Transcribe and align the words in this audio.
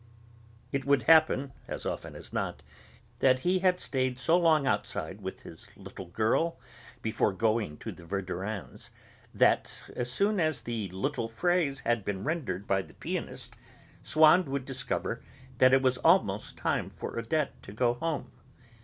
It 0.71 0.83
would 0.85 1.03
happen, 1.03 1.53
as 1.67 1.85
often 1.85 2.15
as 2.15 2.33
not, 2.33 2.63
that 3.19 3.37
he 3.41 3.59
had 3.59 3.79
stayed 3.79 4.17
so 4.17 4.35
long 4.35 4.65
outside, 4.65 5.21
with 5.21 5.43
his 5.43 5.67
little 5.77 6.07
girl, 6.07 6.57
before 7.03 7.31
going 7.31 7.77
to 7.77 7.91
the 7.91 8.03
Verdurins' 8.03 8.89
that, 9.31 9.71
as 9.95 10.11
soon 10.11 10.39
as 10.39 10.63
the 10.63 10.89
little 10.89 11.29
phrase 11.29 11.81
had 11.81 12.03
been 12.03 12.23
rendered 12.23 12.65
by 12.65 12.81
the 12.81 12.95
pianist, 12.95 13.55
Swann 14.01 14.45
would 14.45 14.65
discover 14.65 15.21
that 15.59 15.71
it 15.71 15.83
was 15.83 15.99
almost 15.99 16.57
time 16.57 16.89
for 16.89 17.19
Odette 17.19 17.61
to 17.61 17.71
go 17.71 17.93
home. 17.93 18.31